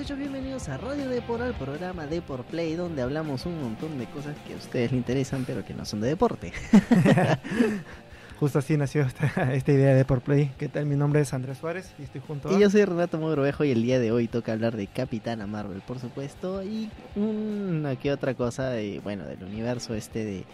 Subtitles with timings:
[0.00, 0.32] ¿Qué tal muchachos?
[0.32, 4.54] Bienvenidos a Radio Depor, al programa Depor Play, donde hablamos un montón de cosas que
[4.54, 6.54] a ustedes les interesan, pero que no son de deporte.
[8.40, 10.52] Justo así nació esta, esta idea de Depor Play.
[10.56, 10.86] ¿Qué tal?
[10.86, 12.52] Mi nombre es Andrés Suárez y estoy junto a...
[12.54, 15.82] Y yo soy Renato Mogrovejo y el día de hoy toca hablar de Capitana Marvel,
[15.82, 20.44] por supuesto, y una que otra cosa de, bueno, del universo este de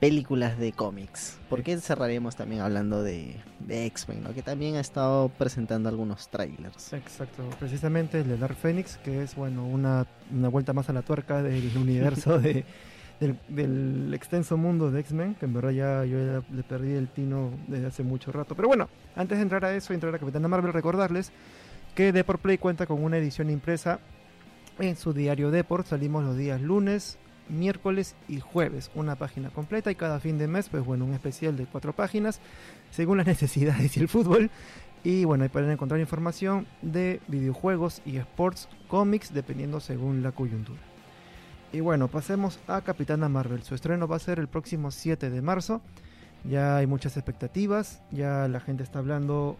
[0.00, 1.38] películas de cómics.
[1.48, 4.34] Porque cerraremos también hablando de, de X-Men, ¿no?
[4.34, 6.92] que también ha estado presentando algunos trailers.
[6.92, 11.02] Exacto, precisamente el de Dark Phoenix, que es bueno una, una vuelta más a la
[11.02, 12.64] tuerca del universo de,
[13.20, 17.50] del, extenso mundo de X-Men, que en verdad ya yo ya le perdí el tino
[17.66, 18.54] desde hace mucho rato.
[18.54, 21.32] Pero bueno, antes de entrar a eso, entrar a Capitana Marvel, recordarles
[21.94, 23.98] que Deport Play cuenta con una edición impresa
[24.78, 25.86] en su diario Deport.
[25.86, 27.18] Salimos los días lunes,
[27.48, 28.90] miércoles y jueves.
[28.94, 32.40] Una página completa y cada fin de mes, pues bueno, un especial de cuatro páginas,
[32.90, 34.50] según las necesidades y el fútbol.
[35.04, 40.80] Y bueno, ahí pueden encontrar información de videojuegos y sports, cómics, dependiendo según la coyuntura.
[41.72, 43.62] Y bueno, pasemos a Capitana Marvel.
[43.62, 45.82] Su estreno va a ser el próximo 7 de marzo.
[46.44, 49.58] Ya hay muchas expectativas, ya la gente está hablando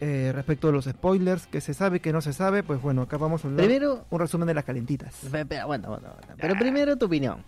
[0.00, 3.16] eh, respecto a los spoilers, que se sabe, que no se sabe, pues bueno, acá
[3.16, 5.14] vamos a hablar Primero, un resumen de las calentitas.
[6.38, 7.44] Pero primero tu opinión.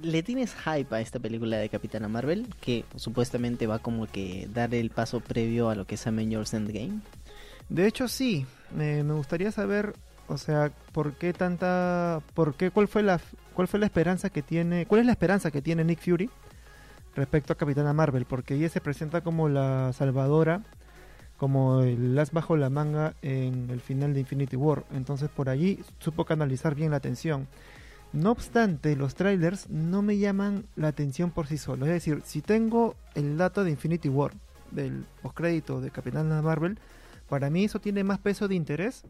[0.00, 2.46] ¿Le tienes hype a esta película de Capitana Marvel?
[2.60, 7.00] Que supuestamente va como que dar el paso previo a lo que es Avengers Endgame.
[7.68, 9.94] De hecho, sí, me, me gustaría saber,
[10.28, 13.20] o sea, por qué tanta, por qué, cuál fue la,
[13.54, 16.30] cuál fue la esperanza que tiene, cuál es la esperanza que tiene Nick Fury
[17.16, 20.62] respecto a Capitana Marvel, porque ella se presenta como la salvadora,
[21.38, 25.80] como el as bajo la manga en el final de Infinity War, entonces por allí
[26.00, 27.46] supo canalizar bien la atención.
[28.12, 31.88] No obstante, los trailers no me llaman la atención por sí solos.
[31.88, 34.32] Es decir, si tengo el dato de Infinity War,
[34.70, 36.78] del postcrédito de Capitana Marvel,
[37.28, 39.04] para mí eso tiene más peso de interés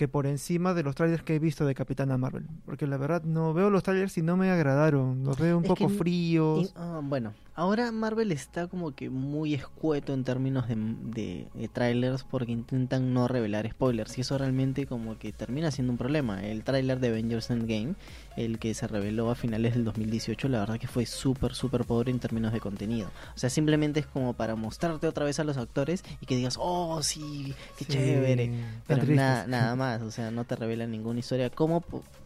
[0.00, 2.46] que por encima de los trailers que he visto de Capitana Marvel.
[2.64, 5.24] Porque la verdad no veo los trailers y no me agradaron.
[5.24, 6.68] Los veo un Es poco que- fríos.
[6.68, 11.68] Y, ah, bueno, ahora Marvel está como que muy escueto en términos de, de- de
[11.68, 16.42] trailers porque intentan no revelar spoilers y eso realmente como que termina siendo un problema.
[16.42, 17.94] El trailer de Avengers Endgame,
[18.36, 22.10] el que se reveló a finales del 2018, la verdad que fue súper, súper pobre
[22.10, 23.08] en términos de contenido.
[23.34, 26.56] O sea, simplemente es como para mostrarte otra vez a los actores y que digas,
[26.58, 28.50] oh, sí, qué Sí, chévere.
[28.86, 31.50] Pero nada, nada más, o sea, no te revela ninguna historia.
[31.50, 31.84] Como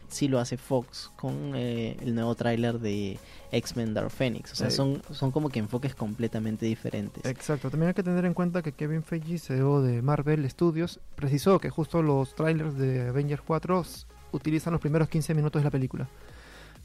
[0.08, 3.18] si lo hace Fox con eh, el nuevo tráiler de
[3.50, 4.52] X-Men Dark Phoenix.
[4.52, 4.76] O sea, Sí.
[4.76, 7.24] son, son como que enfoques completamente diferentes.
[7.24, 11.58] Exacto, también hay que tener en cuenta que Kevin Feige, CEO de Marvel Studios, precisó
[11.58, 15.70] que justo los trailers de Avengers 4 s- utilizan los primeros 15 minutos de la
[15.70, 16.08] película,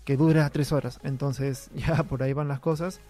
[0.06, 3.02] que dura 3 horas, entonces ya por ahí van las cosas.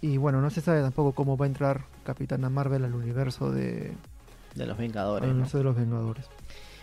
[0.00, 3.94] Y bueno, no se sabe tampoco cómo va a entrar Capitana Marvel al universo de,
[4.54, 5.26] De los al Vengadores.
[5.26, 5.32] ¿no?
[5.32, 6.26] universo de los Vengadores.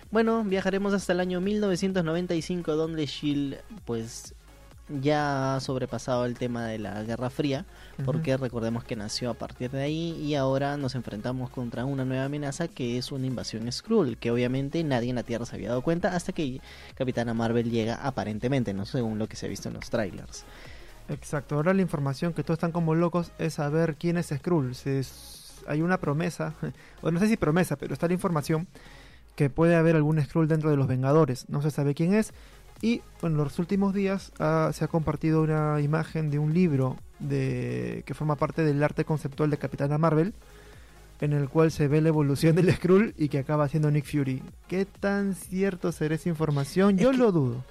[0.10, 4.36] Bueno, viajaremos hasta el año 1995 donde Shield pues
[4.90, 7.66] ya ha sobrepasado el tema de la Guerra Fría,
[8.06, 12.26] porque recordemos que nació a partir de ahí y ahora nos enfrentamos contra una nueva
[12.26, 15.82] amenaza que es una invasión Skrull, que obviamente nadie en la Tierra se había dado
[15.84, 16.60] cuenta hasta que
[16.96, 20.44] Capitana Marvel llega aparentemente, no según lo que se ha visto en los trailers.
[21.10, 24.74] Exacto, ahora la información que todos están como locos es saber quién es Skrull.
[24.76, 26.54] Si es- hay una promesa,
[27.02, 28.68] o no sé si promesa, pero está la información
[29.36, 31.48] que puede haber algún Skrull dentro de los Vengadores.
[31.50, 32.34] No se sabe quién es.
[32.84, 38.04] Y en los últimos días ah, se ha compartido una imagen de un libro de
[38.06, 40.34] que forma parte del arte conceptual de Capitana Marvel,
[41.22, 44.44] en el cual se ve la evolución del Skrull y que acaba siendo Nick Fury.
[44.68, 46.98] ¿Qué tan cierto será esa información?
[46.98, 47.64] Es Yo que- lo dudo.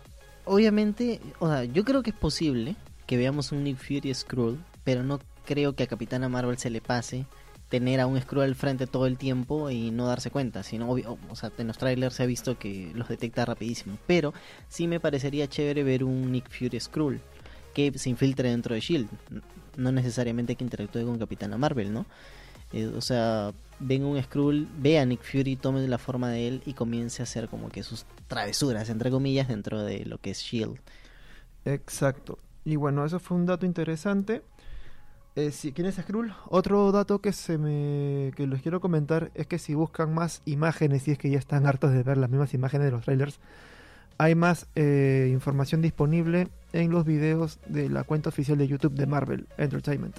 [0.47, 2.75] Obviamente, o sea, yo creo que es posible
[3.07, 6.81] que veamos un Nick Fury Skrull, pero no creo que a Capitana Marvel se le
[6.81, 7.27] pase
[7.73, 11.17] tener a un Skrull al frente todo el tiempo y no darse cuenta, sino obvio,
[11.31, 14.35] o sea, en los trailers se ha visto que los detecta rapidísimo, pero
[14.69, 17.23] sí me parecería chévere ver un Nick Fury Skrull
[17.73, 19.09] que se infiltre dentro de Shield,
[19.79, 22.05] no necesariamente que interactúe con Capitana Marvel, ¿no?
[22.75, 26.63] Eh, o sea, ven un Skrull, ve a Nick Fury, tome la forma de él
[26.67, 30.41] y comience a hacer como que sus travesuras, entre comillas, dentro de lo que es
[30.41, 30.79] Shield.
[31.65, 32.39] Exacto.
[32.67, 34.43] Y bueno, eso fue un dato interesante.
[35.35, 36.35] Eh, si, ¿Quién es Skrull?
[36.49, 41.09] Otro dato que se me que les quiero comentar es que si buscan más imágenes,
[41.09, 43.41] y es que ya están hartos de ver las mismas imágenes de los trailers,
[44.19, 49.07] hay más eh, información disponible en los videos de la cuenta oficial de YouTube de
[49.07, 50.17] Marvel Entertainment.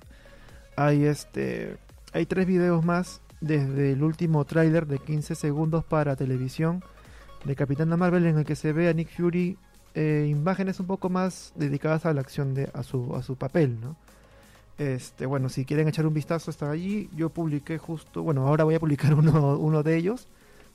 [0.75, 1.77] Hay este
[2.11, 6.83] hay tres videos más desde el último tráiler de 15 segundos para televisión
[7.43, 9.57] de Capitana Marvel en el que se ve a Nick Fury
[9.95, 13.79] eh, imágenes un poco más dedicadas a la acción de a su a su papel,
[13.79, 13.95] ¿no?
[14.77, 17.09] Este, bueno, si quieren echar un vistazo está allí.
[17.15, 20.27] Yo publiqué justo, bueno, ahora voy a publicar uno, uno de ellos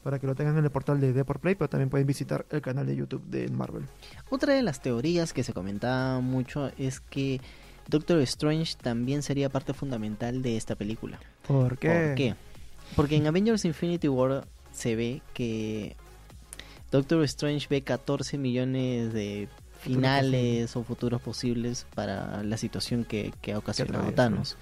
[0.02, 2.62] para que lo tengan en el portal de Deport Play, pero también pueden visitar el
[2.62, 3.84] canal de YouTube de Marvel.
[4.30, 7.40] Otra de las teorías que se comentaba mucho es que
[7.88, 11.18] Doctor Strange también sería parte fundamental de esta película.
[11.46, 11.88] ¿Por qué?
[11.88, 12.34] ¿Por qué?
[12.96, 15.96] Porque en Avengers Infinity War se ve que
[16.90, 19.48] Doctor Strange ve 14 millones de
[19.78, 24.12] finales o futuros posibles para la situación que, que ha ocasionado.
[24.12, 24.56] Thanos.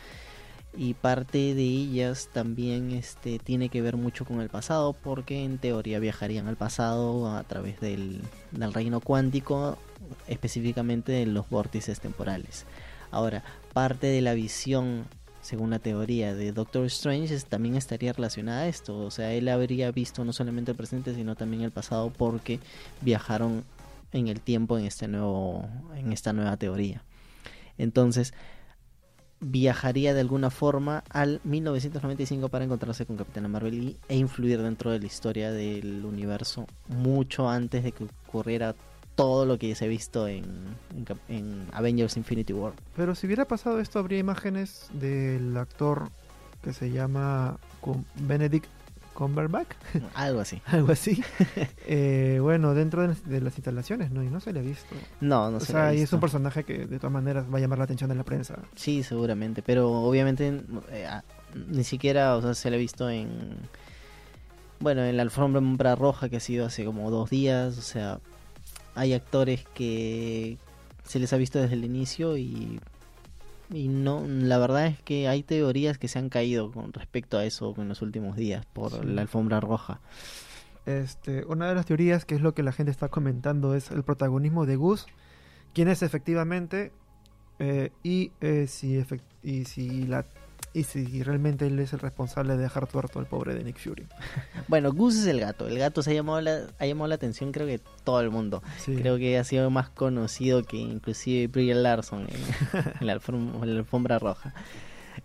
[0.79, 5.57] Y parte de ellas también este, tiene que ver mucho con el pasado, porque en
[5.57, 8.21] teoría viajarían al pasado a través del,
[8.51, 9.79] del reino cuántico,
[10.29, 12.67] específicamente de los vórtices temporales.
[13.11, 13.43] Ahora,
[13.73, 15.07] parte de la visión,
[15.41, 18.99] según la teoría de Doctor Strange, también estaría relacionada a esto.
[18.99, 22.61] O sea, él habría visto no solamente el presente, sino también el pasado, porque
[23.01, 23.65] viajaron
[24.17, 27.03] en el tiempo en este nuevo, en esta nueva teoría.
[27.79, 28.33] Entonces,
[29.41, 34.91] viajaría de alguna forma al 1995 para encontrarse con Capitana Marvel y- e influir dentro
[34.91, 38.75] de la historia del universo mucho antes de que ocurriera
[39.15, 40.45] todo lo que se ha visto en,
[41.29, 42.73] en Avengers Infinity War.
[42.97, 46.11] Pero si hubiera pasado esto, habría imágenes del actor
[46.63, 47.59] que se llama
[48.17, 48.67] Benedict
[49.17, 49.71] Cumberbatch,
[50.15, 50.63] Algo así.
[50.67, 51.23] algo así.
[51.89, 54.23] Eh, bueno, dentro de las, instalaciones, ¿no?
[54.23, 54.95] Y no se le ha visto.
[55.21, 56.17] No, no o se sea, lo he y es visto.
[56.17, 58.59] un personaje que de todas maneras va a llamar la atención de la prensa.
[58.75, 61.23] Sí, seguramente, pero obviamente eh, ah,
[61.55, 63.29] ni siquiera, o sea, se le ha visto en
[64.81, 68.21] bueno, en la alfombra roja que ha sido hace como dos días, o sea,
[68.95, 70.59] hay actores que
[71.05, 72.81] se les ha visto desde el inicio y
[73.73, 77.45] y no, la verdad es que hay teorías que se han caído con respecto a
[77.45, 78.99] eso en los últimos días por Sí.
[79.05, 80.01] la alfombra roja.
[80.87, 84.05] Este, una de las teorías, que es lo que la gente está comentando, es el
[84.05, 85.07] protagonismo de Gus,
[85.75, 86.93] quién es efectivamente
[87.59, 90.27] eh, y, eh, si efec- y si la
[90.75, 94.07] y si realmente él es el responsable de dejar tuerto al pobre de Nick Fury.
[94.69, 97.53] Bueno, Gus es el gato, el gato se ha llamado la, ha llamado la atención
[97.53, 98.63] creo que todo el mundo.
[98.79, 98.95] Sí.
[98.97, 103.73] Creo que ha sido más conocido que inclusive Brie Larson en, en la, alfom- en
[103.75, 104.55] la alfombra roja.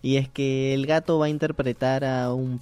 [0.00, 2.60] Y es que el gato va a interpretar a un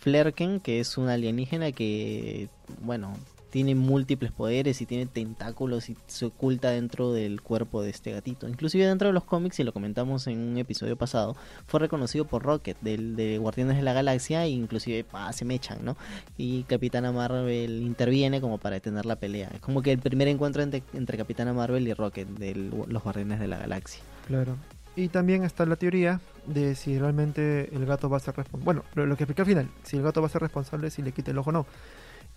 [0.00, 2.48] Flerken, que es un alienígena que,
[2.80, 3.14] bueno,
[3.52, 8.48] tiene múltiples poderes y tiene tentáculos y se oculta dentro del cuerpo de este gatito.
[8.48, 12.42] Inclusive dentro de los cómics, y lo comentamos en un episodio pasado, fue reconocido por
[12.42, 15.04] Rocket, del, de Guardianes de la Galaxia, e inclusive
[15.34, 15.98] se mechan, ¿no?
[16.38, 19.50] Y Capitana Marvel interviene como para detener la pelea.
[19.54, 23.38] Es como que el primer encuentro entre, entre Capitana Marvel y Rocket de los Guardianes
[23.38, 24.02] de la Galaxia.
[24.28, 24.56] Claro.
[24.96, 28.64] Y también está la teoría de si realmente el gato va a ser responsable.
[28.64, 31.02] Bueno, lo, lo que expliqué al final, si el gato va a ser responsable si
[31.02, 31.66] le quita el ojo o no.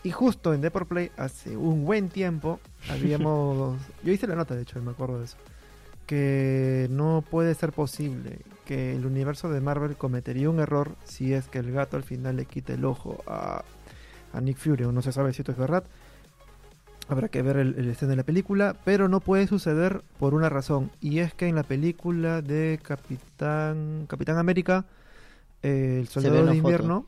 [0.05, 2.59] Y justo en Deport Play, hace un buen tiempo,
[2.91, 3.79] habíamos.
[4.03, 5.37] Yo hice la nota, de hecho, me acuerdo de eso.
[6.05, 11.47] Que no puede ser posible que el universo de Marvel cometería un error si es
[11.47, 13.63] que el gato al final le quita el ojo a,
[14.31, 14.83] a Nick Fury.
[14.83, 15.83] O no se sabe si esto es verdad.
[17.07, 20.49] Habrá que ver el, el escena de la película, pero no puede suceder por una
[20.49, 24.85] razón, y es que en la película de Capitán Capitán América,
[25.63, 26.55] eh, el Soldado de.
[26.55, 27.07] Invierno,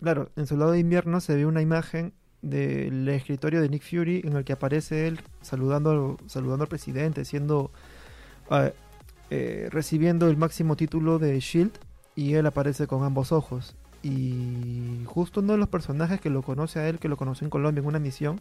[0.00, 2.12] claro, en Soldado de Invierno se ve una imagen
[2.42, 7.24] del escritorio de Nick Fury en el que aparece él saludando, al- saludando al presidente,
[7.24, 7.70] siendo
[8.50, 8.70] ah,
[9.30, 11.72] eh, recibiendo el máximo título de Shield,
[12.14, 13.76] y él aparece con ambos ojos.
[14.02, 17.50] Y justo uno de los personajes que lo conoce a él, que lo conoció en
[17.50, 18.40] Colombia en una misión,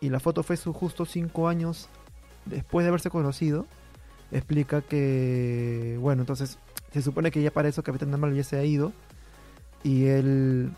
[0.00, 1.88] y la foto fue su justo cinco años
[2.44, 3.66] después de haberse conocido,
[4.30, 6.58] explica que, bueno, entonces
[6.92, 8.92] se supone que ya para eso Capitán Marvel ya se ha ido
[9.86, 10.70] y él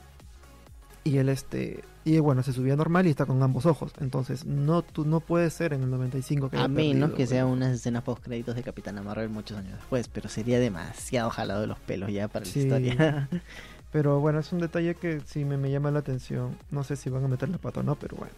[1.04, 4.82] y él este y bueno se subía normal y está con ambos ojos entonces no
[4.82, 7.64] tú no puede ser en el 95 que A menos perdido, que sean bueno.
[7.66, 11.66] unas escenas post créditos de Capitana Marvel muchos años después, pero sería demasiado jalado de
[11.68, 12.66] los pelos ya para Sí.
[12.68, 13.28] la historia.
[13.92, 17.08] pero bueno es un detalle que sí me, me llama la atención no sé si
[17.08, 18.32] van a meter la pata o no pero bueno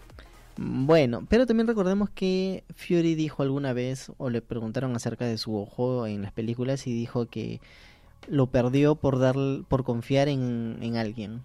[0.56, 5.56] Bueno, pero también recordemos que Fury dijo alguna vez, o le preguntaron acerca de su
[5.56, 7.60] ojo en las películas, y dijo que
[8.28, 9.36] lo perdió por dar,
[9.68, 11.42] por confiar en, en alguien.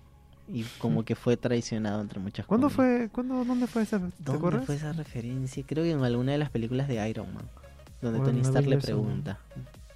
[0.48, 2.76] Y como que fue traicionado entre muchas ¿cuándo comillas.
[3.00, 5.64] fue cuándo dónde fue esa ¿Dónde acuerdas fue esa referencia?
[5.66, 7.46] Creo que en alguna de las películas de Iron Man,
[8.00, 9.40] donde Bueno, Tony Stark le pregunta.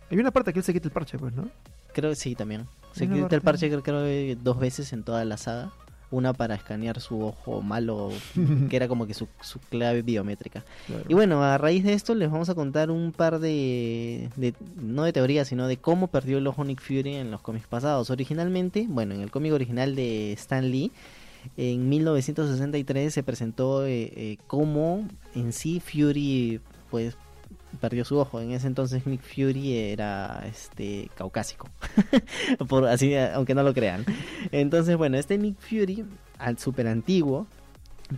[0.10, 1.50] hay una parte que él se quita el parche pues no
[1.94, 2.66] Creo que sí, también.
[2.94, 5.72] Se quita el parche creo, creo que dos veces en toda la saga.
[6.12, 8.10] Una para escanear su ojo malo,
[8.70, 10.64] que era como que su, su clave biométrica.
[10.88, 11.04] Claro.
[11.08, 15.04] Y bueno, a raíz de esto les vamos a contar un par de, de- no
[15.04, 18.10] de teorías, sino de cómo perdió el ojo Nick Fury en los cómics pasados.
[18.10, 20.92] Originalmente, bueno, en el cómic original de Stan Lee,
[21.58, 26.60] en 1963 se presentó eh, eh, cómo en sí Fury
[26.92, 27.16] pues
[27.80, 28.40] perdió su ojo.
[28.42, 31.70] En ese entonces Nick Fury era este caucásico.
[32.68, 34.06] Por así aunque no lo crean.
[34.52, 36.06] Entonces, bueno, este Nick Fury
[36.40, 37.48] al super antiguo,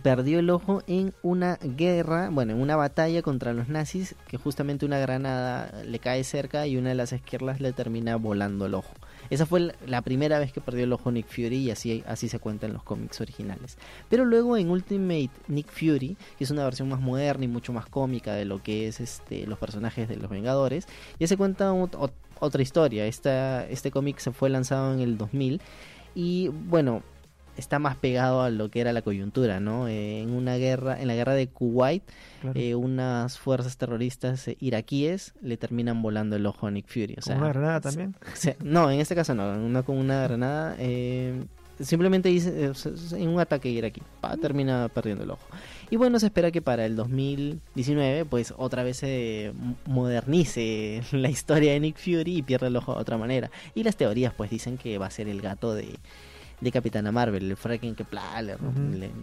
[0.02, 4.86] perdió el ojo en una guerra, bueno, en una batalla contra los nazis, que justamente
[4.86, 8.94] una granada le cae cerca y una de las esquirlas le termina volando el ojo.
[9.30, 12.38] Esa fue la primera vez que perdió el ojo Nick Fury y así, así se
[12.38, 13.78] cuenta en los cómics originales.
[14.08, 17.86] Pero luego en Ultimate Nick Fury, que es una versión más moderna y mucho más
[17.86, 20.86] cómica de lo que es este, los personajes de los Vengadores,
[21.18, 23.06] ya se cuenta otra historia.
[23.06, 25.60] Esta, este cómic se fue lanzado en el 2000
[26.14, 27.02] y bueno,
[27.56, 29.88] está más pegado a lo que era la coyuntura, ¿no?
[29.88, 32.02] Eh, en una guerra, en la guerra de Kuwait,
[32.54, 37.16] eh, unas fuerzas terroristas eh, iraquíes le terminan volando el ojo a Nick Fury.
[37.26, 38.14] O una granada también?
[38.64, 40.76] no, en este caso no, no con una granada.
[41.80, 42.72] simplemente dice,
[43.12, 45.46] en un ataque iraquí, pa, termina perdiendo el ojo.
[45.90, 49.52] Y bueno, se espera que para el 2019, pues otra vez se
[49.86, 53.50] modernice la historia de Nick Fury y pierda el ojo de otra manera.
[53.74, 55.98] Y las teorías, pues dicen que va a ser el gato de
[56.62, 58.06] de Capitana Marvel, el fracking que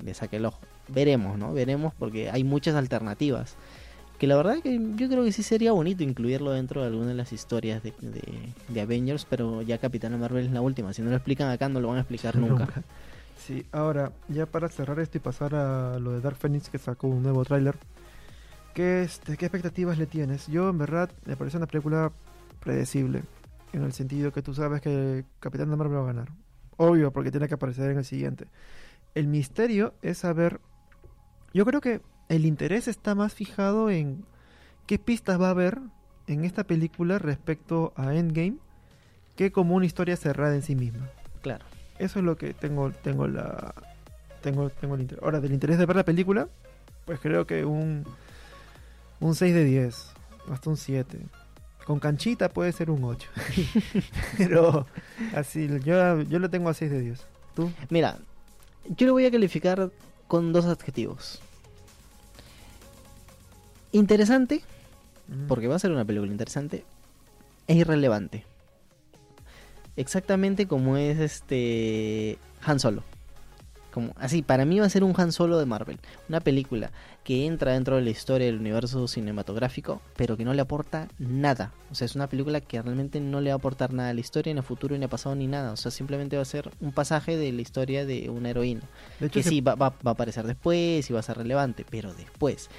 [0.04, 0.60] le, saque el ojo.
[0.90, 1.54] Veremos, ¿no?
[1.54, 3.56] Veremos porque hay muchas alternativas.
[4.18, 7.14] Que la verdad que yo creo que sí sería bonito incluirlo dentro de alguna de
[7.14, 7.94] las historias de,
[8.68, 10.92] de, Avengers, pero ya Capitana Marvel es la última.
[10.92, 12.68] Si no lo explican acá, no lo van a explicar nunca.
[13.38, 17.08] Sí, ahora, ya para cerrar esto y pasar a lo de Dark Phoenix, que sacó
[17.08, 17.78] un nuevo tráiler.
[18.74, 20.48] ¿qué, este, ¿Qué expectativas le tienes?
[20.48, 22.12] Yo, en verdad, me parece una película
[22.60, 23.24] predecible.
[23.72, 26.28] En el sentido que tú sabes que Capitana Marvel va a ganar
[26.80, 28.48] obvio, porque tiene que aparecer en el siguiente.
[29.14, 30.60] El misterio es saber.
[31.54, 34.24] Yo creo que el interés está más fijado en
[34.88, 35.80] qué pistas va a haber
[36.28, 38.58] en esta película respecto a Endgame
[39.36, 41.10] que como una historia cerrada en sí misma.
[41.42, 41.66] Claro.
[41.98, 43.74] Eso es lo que tengo, tengo la.
[44.42, 45.24] Tengo, tengo el interés.
[45.24, 46.48] Ahora, del interés de ver la película,
[47.06, 48.06] pues creo que un.
[49.20, 50.12] Un 6 de 10.
[50.50, 51.20] Hasta un 7.
[51.90, 53.28] Con canchita puede ser un 8.
[54.38, 54.86] Pero
[55.34, 57.26] así, yo, yo lo tengo a 6 de 10.
[57.56, 57.72] ¿Tú?
[57.90, 58.20] Mira,
[58.96, 59.90] yo lo voy a calificar
[60.28, 61.42] con dos adjetivos.
[63.92, 64.62] Interesante,
[65.30, 65.48] mm.
[65.48, 66.86] porque va a ser una película interesante,
[67.66, 68.46] e irrelevante.
[69.96, 73.02] Exactamente como es este Han Solo
[74.00, 76.92] como así, para mí va a ser un Han Solo de Marvel, una película
[77.24, 81.74] que entra dentro de la historia del universo cinematográfico, pero que no le aporta nada.
[81.92, 84.22] O sea, es una película que realmente no le va a aportar nada a la
[84.22, 85.74] historia, ni a futuro, ni a pasado, ni nada.
[85.74, 88.82] O sea, simplemente va a ser un pasaje de la historia de una heroína.
[89.20, 91.86] De hecho, que sí, va, va, va a aparecer después y va a ser relevante,
[91.90, 92.70] pero después.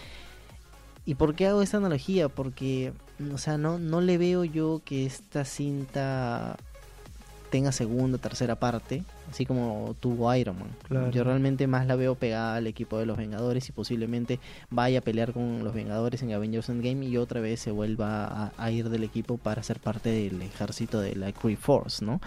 [1.04, 2.28] ¿Y por qué hago esta analogía?
[2.28, 2.92] Porque,
[3.32, 6.56] o sea, no, no le veo yo que esta cinta
[7.50, 11.12] tenga segunda, tercera parte, así como tuvo Iron Man.
[11.12, 14.40] Yo realmente más la veo pegada al equipo de los Vengadores y posiblemente
[14.71, 18.71] vaya a pelear con los Vengadores en Avengers Endgame y otra vez se vuelva a,
[18.71, 22.21] ir del equipo para ser parte del ejército de la Kree Force, ¿no?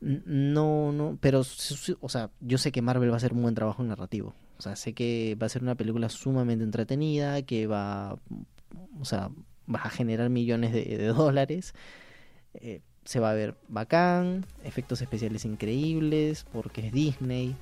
[0.00, 1.40] No, no, pero,
[2.00, 4.34] o sea, yo sé que Marvel va a hacer un buen trabajo narrativo.
[4.58, 8.18] O sea, sé que va a ser una película sumamente entretenida, que va,
[8.98, 9.30] o sea,
[9.72, 11.74] va a generar millones de, dólares.
[12.54, 17.56] Eh, se va a ver bacán, efectos especiales increíbles, porque es Disney.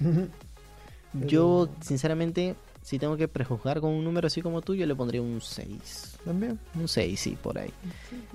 [1.12, 5.20] yo, sinceramente, si tengo que prejuzgar con un número así como tú, yo le pondría
[5.20, 6.18] un 6.
[6.24, 6.58] ¿También?
[6.74, 7.70] Un 6, sí, por ahí.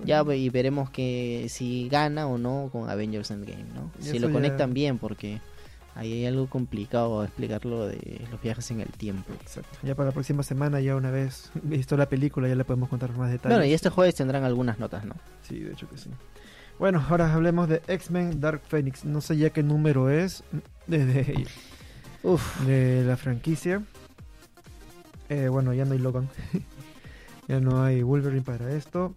[0.04, 3.92] ya y veremos que si gana o no con Avengers Endgame, ¿no?
[4.00, 5.40] si lo conectan bien, porque
[5.96, 9.32] ahí hay algo complicado explicarlo de los viajes en el tiempo.
[9.34, 9.78] Exacto.
[9.84, 13.12] Ya para la próxima semana, ya una vez visto la película, ya le podemos contar
[13.16, 13.58] más detalles.
[13.58, 15.16] Bueno, y este jueves tendrán algunas notas, ¿no?
[15.42, 16.10] Sí, de hecho que sí.
[16.80, 19.06] Bueno, ahora hablemos de X-Men Dark Phoenix.
[19.06, 20.44] No sé ya qué número es
[20.88, 21.46] de,
[22.66, 23.84] de la franquicia.
[25.30, 26.30] Eh, bueno, ya no hay Logan.
[27.48, 29.14] ya no hay Wolverine para esto.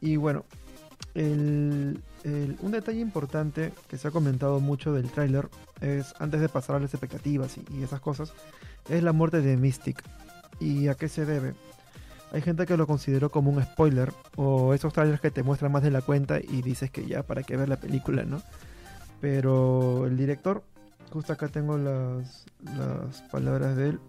[0.00, 0.44] Y bueno,
[1.14, 2.02] un
[2.70, 5.48] detalle importante que se ha comentado mucho del tráiler
[5.80, 8.32] es, antes de pasar a las expectativas y, esas cosas,
[8.88, 10.02] es la muerte de Mystic.
[10.60, 11.54] ¿Y a qué se debe?
[12.32, 15.82] Hay gente que lo consideró como un spoiler o esos trailers que te muestran más
[15.82, 18.42] de la cuenta y dices que ya para qué ver la película, ¿no?
[19.20, 20.62] Pero el director,
[21.10, 22.44] justo acá tengo las,
[22.76, 24.00] las palabras de él.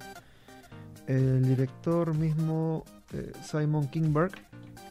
[1.07, 2.83] El director mismo,
[3.13, 4.31] eh, Simon Kingberg,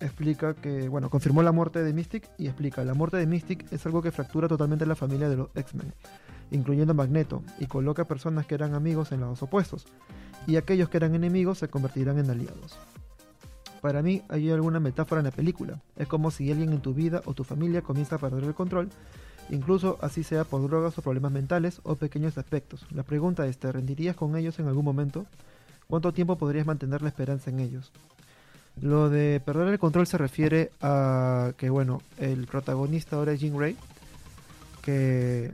[0.01, 3.85] explica que, bueno, confirmó la muerte de Mystic y explica, la muerte de Mystic es
[3.87, 5.93] algo que fractura totalmente la familia de los X-Men,
[6.51, 9.87] incluyendo Magneto, y coloca personas que eran amigos en lados opuestos,
[10.47, 12.79] y aquellos que eran enemigos se convertirán en aliados.
[13.81, 15.81] Para mí hay alguna metáfora en la película.
[15.97, 18.91] Es como si alguien en tu vida o tu familia comienza a perder el control,
[19.51, 22.87] incluso así sea por drogas o problemas mentales o pequeños aspectos.
[22.91, 25.27] La pregunta es, ¿te rendirías con ellos en algún momento?
[25.87, 27.93] ¿Cuánto tiempo podrías mantener la esperanza en ellos?
[28.81, 33.57] Lo de perder el control se refiere a que, bueno, el protagonista ahora es Jean
[33.57, 33.77] Grey,
[34.83, 35.53] que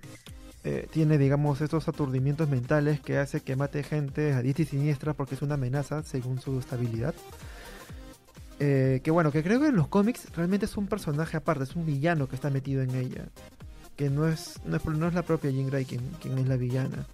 [0.65, 5.13] eh, tiene, digamos, estos aturdimientos mentales que hace que mate gente a diestra y siniestra
[5.13, 7.15] porque es una amenaza según su estabilidad.
[8.61, 11.77] Eh, que bueno, que creo que en los cómics realmente es un personaje aparte, es
[11.77, 13.27] un villano que está metido en ella.
[13.95, 17.07] Que no es, no es, no es la propia Jean quien, quien es la villana.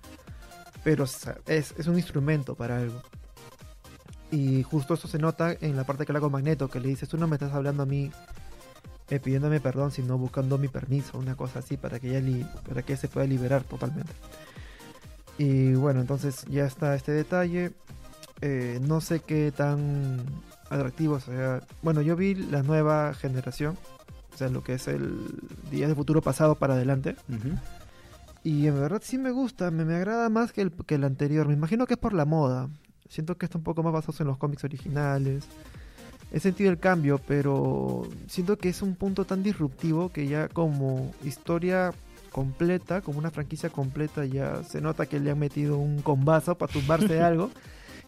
[0.84, 3.02] Pero es, es un instrumento para algo.
[4.30, 7.08] Y justo eso se nota en la parte que le hago Magneto, que le dices,
[7.08, 8.12] tú no me estás hablando a mí
[9.10, 12.96] eh, pidiéndome perdón, sino buscando mi permiso, una cosa así, para que ella para que
[12.96, 14.12] se pueda liberar totalmente.
[15.36, 17.72] Y bueno, entonces ya está este detalle.
[18.40, 20.22] Eh, no sé qué tan
[20.70, 21.62] atractivo sea.
[21.82, 23.76] Bueno, yo vi la nueva generación,
[24.32, 25.18] o sea, lo que es el
[25.70, 27.16] Día de Futuro Pasado para adelante.
[28.44, 31.48] Y en verdad sí me gusta, me, me agrada más que el, que el anterior.
[31.48, 32.68] Me imagino que es por la moda.
[33.08, 35.44] Siento que está un poco más basado en los cómics originales.
[36.32, 41.12] He sentido el cambio, pero siento que es un punto tan disruptivo que ya como
[41.24, 41.92] historia
[42.30, 46.72] completa, como una franquicia completa, ya se nota que le han metido un combazo para
[46.72, 47.50] tumbarse algo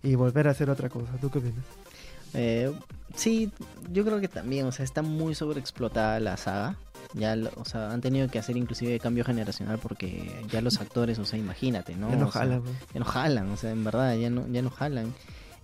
[0.02, 1.12] y volver a hacer otra cosa.
[1.20, 1.64] ¿Tú qué opinas?
[2.34, 2.72] Eh,
[3.14, 3.50] sí,
[3.92, 6.76] yo creo que también, o sea, está muy sobreexplotada la saga.
[7.14, 11.26] Ya, o sea, han tenido que hacer inclusive cambio generacional porque ya los actores, o
[11.26, 12.08] sea, imagínate, ¿no?
[12.08, 12.62] Ya no o jalan.
[12.94, 15.12] ya no jalan, o sea, en verdad, ya no, ya no jalan.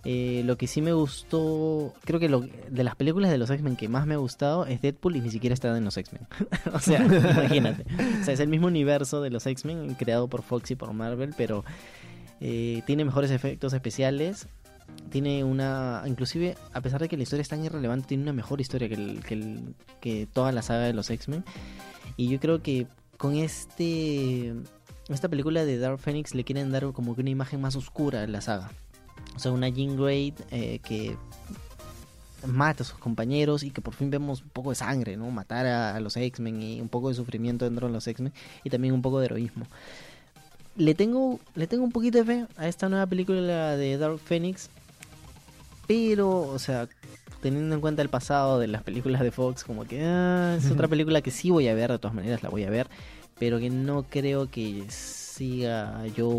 [0.05, 3.75] Eh, lo que sí me gustó, creo que lo, de las películas de los X-Men
[3.75, 6.25] que más me ha gustado es Deadpool y ni siquiera está en los X-Men.
[6.73, 7.85] o sea, imagínate.
[8.21, 11.33] O sea, es el mismo universo de los X-Men creado por Fox y por Marvel,
[11.35, 11.65] pero
[12.39, 14.47] eh, tiene mejores efectos especiales
[15.11, 18.59] tiene una inclusive a pesar de que la historia es tan irrelevante tiene una mejor
[18.59, 21.43] historia que, el, que, toda la saga de los X-Men
[22.17, 22.87] y yo creo que
[23.17, 24.55] con este
[25.09, 28.31] esta película de Dark Phoenix le quieren dar como que una imagen más oscura en
[28.31, 28.71] la saga
[29.35, 31.17] o sea una Jean Grey eh, que
[32.45, 35.29] mata a sus compañeros y que por fin vemos un poco de sangre, ¿no?
[35.31, 38.69] Matar a, a los X-Men y un poco de sufrimiento dentro de los X-Men y
[38.69, 39.65] también un poco de heroísmo.
[40.75, 44.69] Le tengo, le tengo un poquito de fe a esta nueva película de Dark Phoenix
[45.89, 46.87] pero, o sea,
[47.41, 50.87] teniendo en cuenta el pasado de las películas de Fox, como que ah, es otra
[50.87, 52.87] película que sí voy a ver, de todas maneras la voy a ver,
[53.39, 54.83] pero que no creo que
[55.39, 56.33] siga yo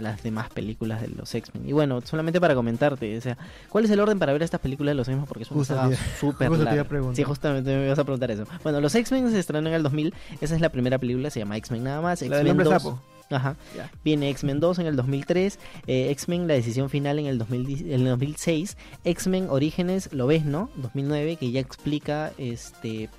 [0.00, 1.68] las demás películas de los X-Men.
[1.68, 3.36] Y bueno, solamente para comentarte, o sea,
[3.68, 5.26] ¿cuál es el orden para ver estas películas de los X-Men?
[5.26, 6.86] Porque es una súper larga.
[7.12, 8.46] Sí, justamente me ibas a preguntar eso.
[8.62, 11.58] Bueno, los X-Men se estrenaron en el 2000, esa es la primera película, se llama
[11.58, 12.22] X-Men nada más.
[12.22, 12.94] X-Men 2.
[13.30, 13.56] Ajá.
[14.02, 18.04] Viene X-Men 2 en el 2003, eh, X-Men La Decisión Final en el, 2000, el
[18.04, 20.70] 2006, X-Men Orígenes, lo ves, ¿no?
[20.76, 23.10] 2009, que ya explica este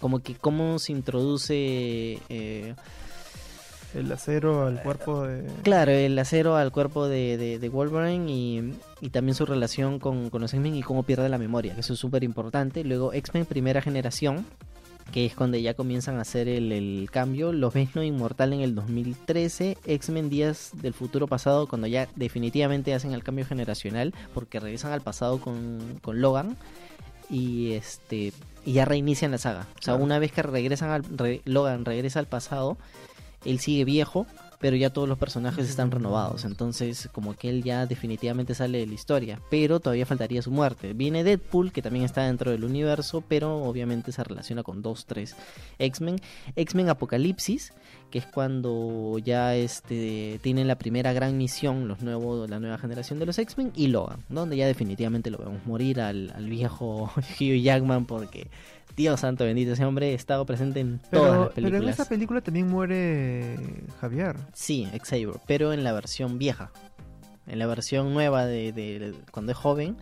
[0.00, 2.18] como que cómo se introduce...
[2.28, 2.74] Eh,
[3.94, 5.44] el acero al cuerpo de...
[5.62, 10.40] Claro, el acero al cuerpo de, de, Wolverine y, y, también su relación con, con
[10.40, 12.84] los X-Men y cómo pierde la memoria, que eso es súper importante.
[12.84, 14.46] Luego X-Men Primera Generación,
[15.12, 17.52] que es cuando ya comienzan a hacer el, cambio.
[17.52, 22.94] Los ves no inmortal en el 2013, X-Men Días del futuro pasado, cuando ya definitivamente
[22.94, 26.56] hacen el cambio generacional, porque regresan al pasado con, Logan
[27.30, 28.32] y este
[28.64, 29.66] y ya reinician la saga.
[29.78, 32.76] O sea, una vez que regresan al Logan regresa al pasado,
[33.44, 34.26] él sigue viejo
[34.62, 38.86] pero ya todos los personajes están renovados, entonces como que él ya definitivamente sale de
[38.86, 40.92] la historia, pero todavía faltaría su muerte.
[40.92, 45.34] Viene Deadpool, que también está dentro del universo, pero obviamente se relaciona con dos, tres
[45.80, 46.20] X-Men.
[46.54, 47.72] X-Men Apocalipsis,
[48.12, 53.18] que es cuando ya este tienen la primera gran misión, los nuevos, la nueva generación
[53.18, 57.60] de los X-Men, y Logan, donde ya definitivamente lo vemos morir al, al viejo Hugh
[57.60, 58.46] Jackman porque
[58.96, 61.80] Dios santo bendito, ese hombre ha estado presente en todas las películas.
[61.80, 63.56] Pero en esa película también muere
[64.00, 64.36] Javier.
[64.52, 66.70] Sí, Xavier, pero en la versión vieja.
[67.46, 69.96] En la versión nueva de, cuando es joven,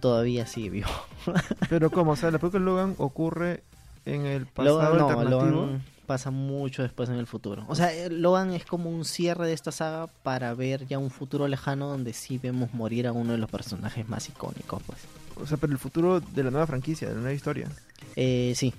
[0.00, 0.90] todavía sigue vivo.
[1.68, 2.12] pero ¿cómo?
[2.12, 3.64] O sea, la película Logan ocurre
[4.04, 7.64] en el pasado Logan, no, Logan pasa mucho después en el futuro.
[7.68, 11.10] O sea, eh, Logan es como un cierre de esta saga para ver ya un
[11.10, 14.98] futuro lejano donde sí vemos morir a uno de los personajes más icónicos, pues.
[15.36, 17.68] O sea, pero el futuro de la nueva franquicia, de la nueva historia.
[18.16, 18.72] Eh, sí,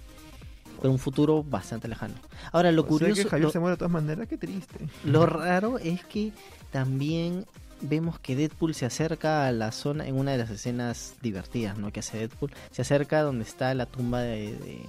[0.82, 2.16] pero un futuro bastante lejano.
[2.52, 3.24] Ahora, lo curioso.
[3.24, 4.88] que Javier se muere de todas maneras, qué triste.
[5.06, 6.34] Lo raro es que
[6.72, 7.46] también
[7.82, 11.92] vemos que Deadpool se acerca a la zona en una de las escenas divertidas, ¿no?
[11.92, 12.52] Que hace Deadpool.
[12.72, 14.82] Se acerca donde está la tumba de, de,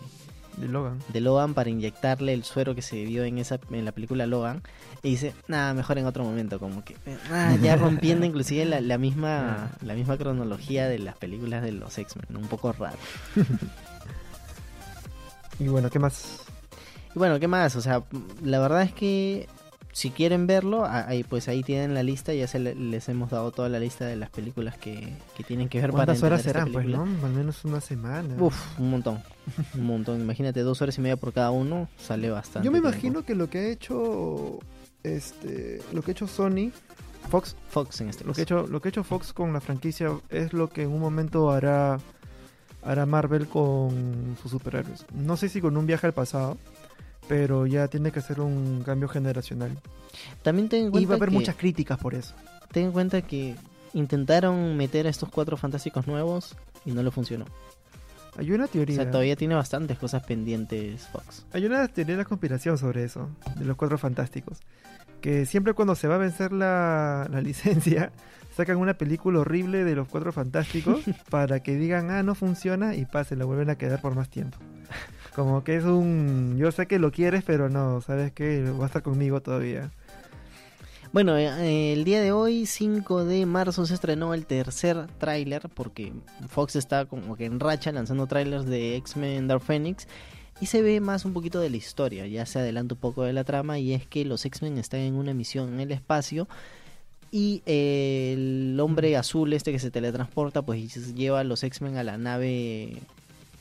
[0.59, 0.99] Logan.
[1.09, 4.63] De Logan para inyectarle el suero que se vio en esa en la película Logan.
[5.03, 6.59] Y dice, nada, mejor en otro momento.
[6.59, 6.97] Como que
[7.31, 11.97] ah, ya rompiendo inclusive la, la misma la misma cronología de las películas de los
[11.97, 12.37] X-Men.
[12.37, 12.99] Un poco raro.
[15.61, 16.39] Y bueno, ¿qué más?
[17.15, 17.77] Y bueno, ¿qué más?
[17.77, 18.03] O sea,
[18.43, 19.47] la verdad es que
[19.93, 23.69] si quieren verlo, ahí pues ahí tienen la lista, ya se les hemos dado toda
[23.69, 26.87] la lista de las películas que, que tienen que ver para ¿Cuántas horas serán, pues,
[26.87, 27.03] no?
[27.03, 28.37] Al menos una semana.
[28.39, 29.23] Uf, un montón,
[29.75, 30.21] un montón.
[30.21, 32.65] Imagínate, dos horas y media por cada uno, sale bastante.
[32.65, 34.61] Yo me imagino que lo que ha hecho,
[35.03, 36.71] este, lo que ha hecho Sony,
[37.29, 39.61] Fox, Fox en este lo que ha hecho, lo que ha hecho Fox con la
[39.61, 41.99] franquicia es lo que en un momento hará,
[42.83, 45.05] hará Marvel con sus superhéroes.
[45.15, 46.57] No sé si con un viaje al pasado
[47.31, 49.79] pero ya tiene que ser un cambio generacional.
[50.43, 52.35] También ten en cuenta y va a haber muchas críticas por eso.
[52.73, 53.55] Ten en cuenta que
[53.95, 57.45] intentaron meter a estos cuatro fantásticos nuevos y no le funcionó.
[58.37, 58.97] Hay una teoría.
[58.97, 61.47] O sea, todavía tiene bastantes cosas pendientes Fox.
[61.53, 64.59] Hay una teoría de la conspiración sobre eso, de los cuatro fantásticos.
[65.21, 68.11] Que siempre cuando se va a vencer la, la licencia,
[68.57, 73.05] sacan una película horrible de los cuatro fantásticos para que digan, ah, no funciona y
[73.05, 74.59] pase, la vuelven a quedar por más tiempo.
[75.35, 76.57] Como que es un...
[76.59, 78.63] Yo sé que lo quieres, pero no, ¿sabes qué?
[78.63, 79.91] Va a estar conmigo todavía.
[81.13, 86.13] Bueno, eh, el día de hoy, 5 de marzo, se estrenó el tercer tráiler, porque
[86.49, 90.07] Fox está como que en racha lanzando trailers de X-Men Dark Phoenix,
[90.61, 93.33] y se ve más un poquito de la historia, ya se adelanta un poco de
[93.33, 96.47] la trama, y es que los X-Men están en una misión en el espacio,
[97.33, 102.19] y el hombre azul este que se teletransporta, pues lleva a los X-Men a la
[102.19, 102.99] nave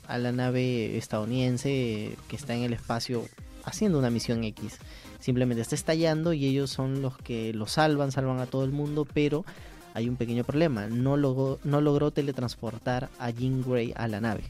[0.10, 3.26] a la nave estadounidense que está en el espacio
[3.64, 4.80] haciendo una misión X.
[5.20, 9.08] Simplemente está estallando y ellos son los que lo salvan, salvan a todo el mundo,
[9.14, 9.46] pero
[9.94, 10.88] hay un pequeño problema.
[10.88, 14.44] No logró, no logró teletransportar a Jean Grey a la nave.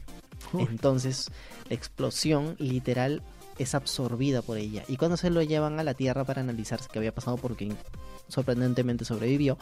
[0.58, 1.30] Entonces,
[1.68, 3.22] la explosión literal
[3.58, 4.84] es absorbida por ella.
[4.88, 7.70] Y cuando se lo llevan a la Tierra para analizar qué había pasado, porque
[8.28, 9.58] sorprendentemente sobrevivió,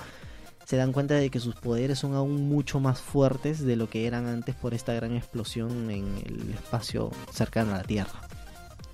[0.69, 4.07] se dan cuenta de que sus poderes son aún mucho más fuertes de lo que
[4.07, 8.21] eran antes por esta gran explosión en el espacio cercano a la Tierra.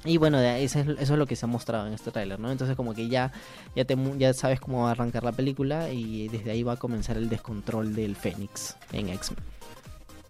[0.04, 2.52] Y bueno, eso es, eso es lo que se ha mostrado en este tráiler, ¿no?
[2.52, 3.32] Entonces como que ya,
[3.74, 6.76] ya, te, ya sabes cómo va a arrancar la película y desde ahí va a
[6.76, 9.42] comenzar el descontrol del Fénix en X-Men.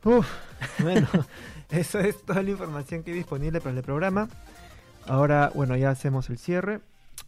[0.03, 0.27] Uf,
[0.79, 1.07] bueno,
[1.69, 4.31] eso es toda la información que hay disponible para el programa.
[5.07, 6.81] Ahora, bueno, ya hacemos el cierre.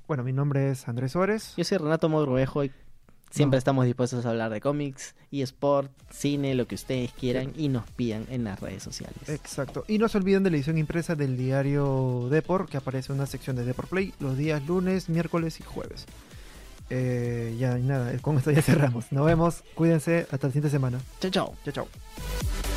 [0.09, 1.53] Bueno, mi nombre es Andrés Suárez.
[1.59, 2.73] Yo soy Renato Mogrovejo y
[3.31, 7.69] Siempre estamos dispuestos a hablar de cómics, y sport, cine, lo que ustedes quieran y
[7.69, 9.29] nos pidan en las redes sociales.
[9.29, 9.85] Exacto.
[9.89, 13.27] Y no se olviden de la edición impresa del diario Deport, que aparece en una
[13.27, 16.07] sección de Deport Play los días lunes, miércoles y jueves.
[16.89, 19.11] Eh, ya, nada, con esto ya cerramos.
[19.11, 21.01] Nos vemos, cuídense, hasta la siguiente semana.
[21.21, 21.55] Chao, chao.
[21.65, 22.76] Chao, chao.